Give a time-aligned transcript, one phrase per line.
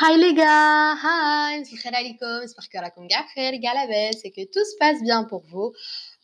[0.00, 4.44] Hi les gars, hi, c'est alaikum, j'espère que راكم كاع بخير كاع لاباس et que
[4.44, 5.72] tout se passe bien pour vous.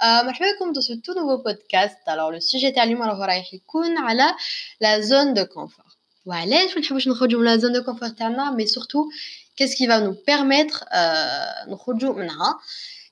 [0.02, 1.96] Euh, مرحبا بكم dans ce tout nouveau podcast.
[2.06, 4.34] Alors le sujet تاع اليوم راهو رايح يكون على
[4.82, 5.96] la zone de confort.
[6.26, 9.10] وعلاش ما نحبوش نخرجوا من la zone de confort تاعنا mais surtout
[9.56, 12.58] qu'est-ce qui va nous permettre euh, نخرجوا منها.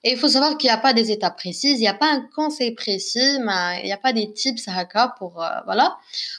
[0.04, 2.10] Et il faut savoir qu'il n'y a pas des étapes précises, il n'y a pas
[2.12, 5.96] un conseil précis, mais il n'y a pas des tips haka pour euh, voilà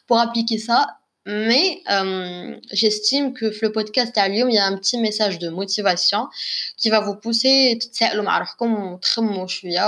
[0.07, 4.76] pour appliquer ça mais euh, j'estime que le podcast à Lyon, il y a un
[4.76, 6.28] petit message de motivation
[6.76, 7.78] qui va vous pousser.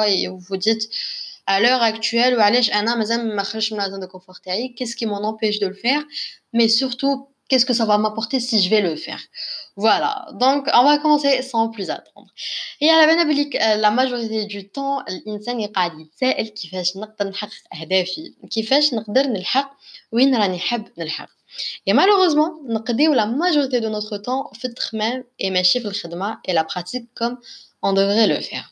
[0.06, 0.88] Et vous vous dites
[1.46, 2.36] à l'heure actuelle,
[4.76, 6.02] qu'est-ce qui m'en empêche de le faire,
[6.52, 9.21] mais surtout, qu'est-ce que ça va m'apporter si je vais le faire.
[9.75, 12.29] Voilà, donc on va commencer sans plus attendre.
[12.81, 18.33] Et à la euh, la majorité du temps, l'insan يقعد يتسائل كيفاش نقدر نحقق أهدافي
[18.51, 19.71] كيفاش نقدر نلحق
[20.11, 21.29] وين راني حاب نلحق
[21.87, 26.53] et malheureusement نقضيو la majorité de notre temps في التخمام et ماشي في الخدمة et
[26.53, 27.37] la pratique comme
[27.81, 28.69] on devrait le faire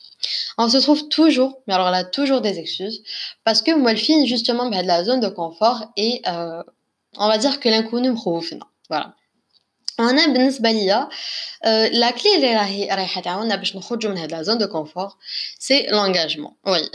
[0.58, 3.02] on se trouve toujours, mais alors là, toujours des excuses,
[3.44, 6.62] parce que moi, le film, justement, de la zone de confort et euh,
[7.16, 8.16] on va dire que l'inconnu me
[8.92, 9.12] Voilà.
[10.00, 11.08] انا بالنسبه ليا
[11.92, 15.12] لا كلي اللي راهي رايحه تعاوننا باش نخرجوا من هاد لا زون دو كونفور
[15.58, 16.90] سي لونغاجمون وي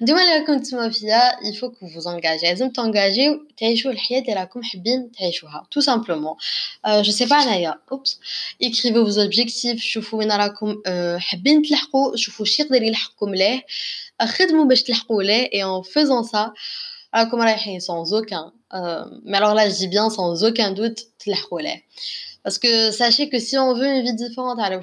[0.00, 4.62] ديما اللي راكم تسمعوا فيا يفو كو فوز انغاجي لازم تونغاجيو تعيشوا الحياه اللي راكم
[4.62, 6.34] حابين تعيشوها تو سامبلومون
[6.86, 8.20] جو سي با انايا اوبس
[8.62, 10.82] اكريفو فوز اوبجيكتيف شوفوا وين راكم
[11.18, 13.66] حابين تلحقوا شوفوا شي يقدر يلحقكم ليه
[14.22, 16.52] خدموا باش تلحقوا ليه اي ان فيزون سا
[17.14, 21.60] راكم رايحين sans aucun euh, mais alors là je dis bien sans aucun doute تلحقوا
[21.60, 21.82] ليه
[22.48, 24.80] parce que sachez que si on veut une vie différente à la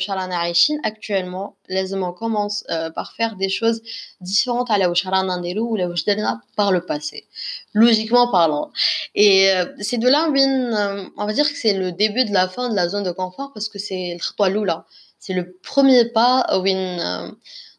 [0.83, 3.81] actuellement, les hommes commencent euh, par faire des choses
[4.21, 7.25] différentes à la ou la par le passé,
[7.73, 8.69] logiquement parlant.
[9.15, 12.47] Et euh, c'est de là, euh, on va dire que c'est le début de la
[12.47, 14.85] fin de la zone de confort parce que c'est le là.
[15.17, 16.63] C'est le premier pas où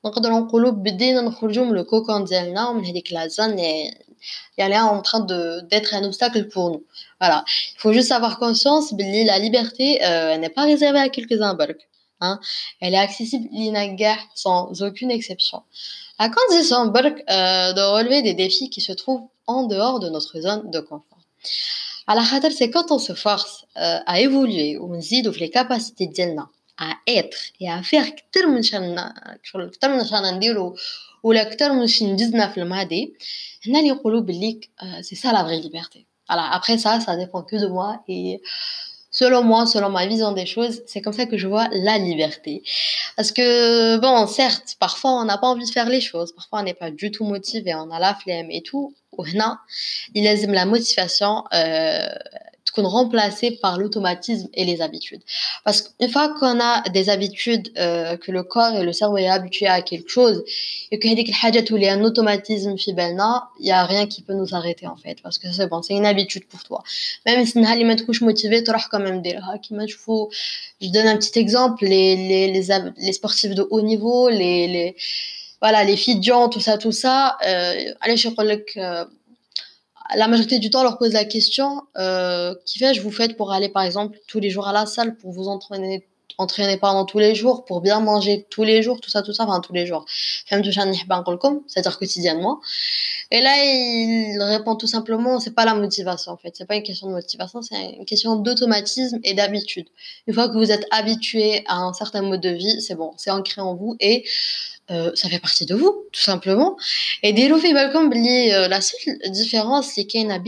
[0.04, 3.56] نقدروا نقولوا بدينا نخرجوا من الكوكون ديالنا ومن هذيك لا زون
[4.57, 6.83] y a l'air en train d'être un obstacle pour nous.
[7.19, 7.43] Voilà.
[7.75, 11.57] Il faut juste avoir conscience ben, que la liberté euh, n'est pas réservée à quelques-uns.
[12.21, 12.39] Hein.
[12.79, 13.47] Elle est accessible
[14.35, 15.63] sans aucune exception.
[16.17, 20.69] À condition euh, de relever des défis qui se trouvent en dehors de notre zone
[20.69, 21.17] de confort.
[22.07, 26.07] À la c'est quand on se force euh, à évoluer ou on zide les capacités
[26.07, 26.13] de
[26.77, 28.05] à être et à faire
[31.24, 33.14] كتر من شان شغل كتر من شان نديرو ولا كتر من شي نجزنا في الماضي
[33.66, 34.60] هنا اللي يقولوا بلي
[35.00, 38.40] سي سا لا فري ليبرتي alors après ça ça dépend que de moi et
[39.16, 42.62] selon moi, selon ma vision des choses, c'est comme ça que je vois la liberté.
[43.16, 46.64] Parce que, bon, certes, parfois on n'a pas envie de faire les choses, parfois on
[46.64, 48.94] n'est pas du tout motivé, on a la flemme et tout.
[49.18, 49.56] Ou non,
[50.14, 52.06] il aime la motivation, euh,
[52.71, 55.21] qu'on remplacé par l'automatisme et les habitudes.
[55.63, 59.27] Parce qu'une fois qu'on a des habitudes, euh, que le corps et le cerveau est
[59.27, 60.43] habitué à quelque chose,
[60.91, 61.07] et que
[61.77, 62.77] il y a un automatisme
[63.59, 65.21] il n'y a rien qui peut nous arrêter en fait.
[65.21, 66.83] Parce que c'est bon, c'est une habitude pour toi.
[67.25, 67.63] Même si tu es
[68.21, 69.43] motivé, tu quand même dire,
[69.87, 69.95] je
[70.91, 74.95] donne un petit exemple, les, les, les, sportifs de haut niveau, les, les,
[75.61, 78.29] voilà, les filles tout ça, tout ça, euh, allez, je
[80.15, 83.37] la majorité du temps, on leur pose la question euh, qui fait je vous faites
[83.37, 86.05] pour aller par exemple tous les jours à la salle pour vous entraîner
[86.37, 89.43] entraîner pendant tous les jours pour bien manger tous les jours tout ça tout ça
[89.43, 90.05] enfin tous les jours?
[90.47, 92.59] C'est-à-dire quotidiennement.
[93.31, 96.55] Et là il répond tout simplement c'est pas la motivation en fait.
[96.55, 99.87] C'est pas une question de motivation c'est une question d'automatisme et d'habitude.
[100.27, 103.31] Une fois que vous êtes habitué à un certain mode de vie c'est bon c'est
[103.31, 104.25] ancré en vous et
[104.88, 106.76] ça fait partie de vous, tout simplement.
[107.22, 110.40] Et dès euh, la seule différence, c'est qu'il y a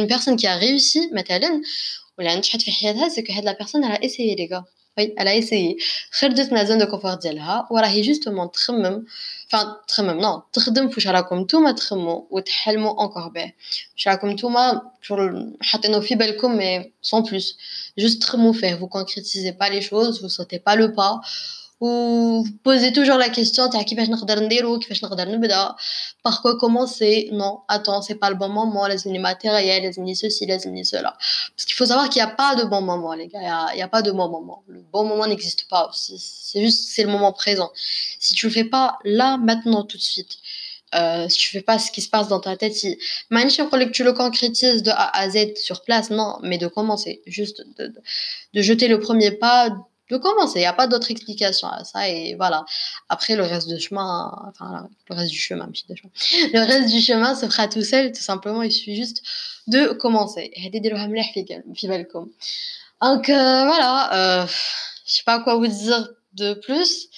[0.00, 1.62] une personne qui a réussi, مثلا
[2.18, 4.64] ولا نجحت في حياتها c'est que la personne elle a essayé les gars
[4.98, 5.76] oui elle a essayé
[6.10, 9.06] خرجت من زون دو كونفور ديالها وراهي جوستومون تخمم
[9.46, 13.56] enfin تخمم نو تخدم فواش راكم نتوما تخمموا وتحلموا انكور بيه
[13.94, 14.82] واش راكم نتوما
[15.60, 17.56] حاطينو في بالكم mais sans plus
[18.00, 21.20] juste تخمموا فيه vous concrétisez pas les choses vous sautez pas le pas
[21.79, 23.69] vous posez toujours la question
[26.23, 27.29] par quoi commencer?
[27.33, 30.85] Non attends c'est pas le bon moment les unis matériels les unis ceci les unis
[30.85, 31.15] cela.
[31.55, 33.39] Parce qu'il faut savoir qu'il n'y a pas de bon moment les gars.
[33.73, 34.63] Il n'y a, pas de bon moment.
[34.67, 37.71] Le bon moment n'existe pas c'est juste c'est le moment présent.
[38.19, 40.37] Si tu le fais pas là maintenant tout de suite
[40.95, 44.03] euh, si tu fais pas ce qui se passe dans ta tête, si que tu
[44.03, 47.91] le concrétises de A à Z sur place, non, mais de commencer, juste de,
[48.53, 49.71] de jeter le premier pas,
[50.09, 50.59] de commencer.
[50.59, 52.09] Il n'y a pas d'autre explication à ça.
[52.09, 52.65] Et voilà.
[53.09, 57.45] Après, le reste du chemin, enfin, le reste du chemin, le reste du chemin se
[57.47, 58.11] fera tout seul.
[58.11, 59.23] Tout simplement, il suffit juste
[59.67, 60.51] de commencer.
[63.01, 64.47] Donc euh, voilà, euh,
[65.05, 67.09] je sais pas quoi vous dire de plus.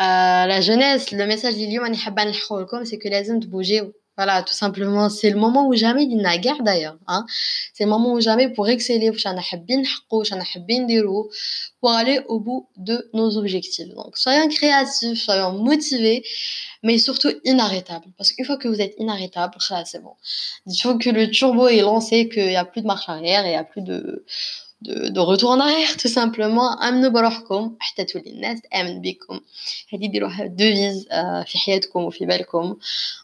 [0.00, 0.02] Euh,
[0.46, 3.82] la jeunesse, le message d'Ilium, c'est que les hommes de bouger.
[4.24, 6.96] Voilà, tout simplement, c'est le moment où jamais il n'a guère d'ailleurs.
[7.08, 7.26] Hein.
[7.74, 9.10] C'est le moment où jamais pour exceller,
[11.80, 13.88] pour aller au bout de nos objectifs.
[13.88, 16.22] Donc, soyons créatifs, soyons motivés,
[16.84, 18.06] mais surtout inarrêtables.
[18.16, 20.14] Parce qu'une fois que vous êtes inarrêtable, c'est bon.
[20.66, 23.48] Il faut que le turbo est lancé, qu'il n'y a plus de marche arrière, il
[23.48, 24.24] n'y a plus de,
[24.81, 29.39] de, de retour en arrière tout simplement امنوا بروحكم حتى تولي الناس تامن بكم
[29.93, 31.07] هذه ديروها devise
[31.45, 32.77] في حياتكم وفي بالكم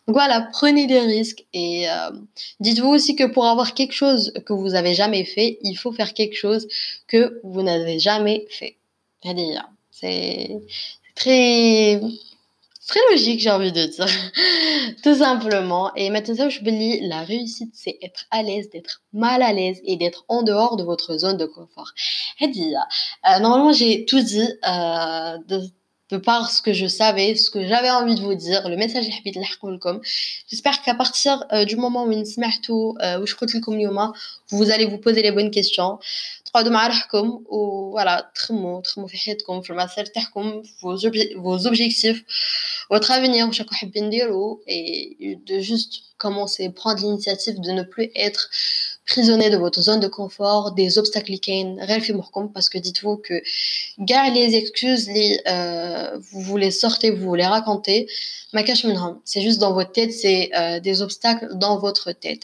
[0.08, 2.12] donc voilà prenez des risques et euh,
[2.60, 6.14] dites-vous aussi que pour avoir quelque chose que vous avez jamais fait il faut faire
[6.14, 6.68] quelque chose
[7.08, 8.76] que vous n'avez jamais fait
[9.92, 10.60] c'est
[11.16, 12.02] très
[12.88, 14.08] très logique, j'ai envie de dire.
[15.04, 15.94] Tout simplement.
[15.96, 19.80] Et maintenant, je me dis, la réussite, c'est être à l'aise, d'être mal à l'aise
[19.86, 21.92] et d'être en dehors de votre zone de confort.
[22.42, 25.62] Euh, normalement, j'ai tout dit euh, de,
[26.12, 29.06] de par ce que je savais, ce que j'avais envie de vous dire, le message
[29.06, 29.38] اللي حبيت
[30.48, 34.14] J'espère qu'à partir euh, du moment où سمعتوا وش قلت لكم اليوم,
[34.52, 36.00] vous allez vous poser les bonnes questions.
[36.54, 42.22] تقعدوا مع روحكم وفوالا تخموا تخموا في حياتكم في المسار تاعكم vos objectifs
[42.92, 48.10] votre avenir واش راكم حابين نديروا et de juste commencer prendre l'initiative de ne plus
[48.16, 48.50] être
[49.06, 52.78] prisonnier de votre zone de confort des obstacles اللي كاين غير في مخكم parce que
[52.78, 53.42] dites-vous que
[54.00, 58.08] gare les excuses les euh, vous vous les sortez vous les racontez
[58.54, 62.44] ما كاش منهم c'est juste dans votre tête c'est euh, des obstacles dans votre tête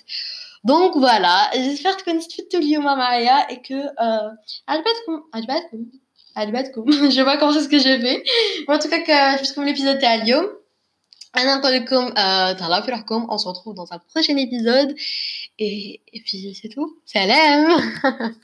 [0.63, 4.35] donc voilà j'espère que استفدتوا اليوم معايا et que euh,
[4.67, 5.85] عجبتكم عجبتكم
[6.34, 6.84] Albatko.
[6.88, 8.24] je vois comment c'est ce que j'ai fait.
[8.68, 10.48] En tout cas, que, puisque l'épisode est à Lyon.
[11.36, 12.54] Euh,
[13.28, 14.94] on se retrouve dans un prochain épisode.
[15.58, 16.98] Et puis c'est tout.
[17.06, 17.80] Salam